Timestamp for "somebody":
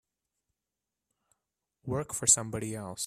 2.25-2.75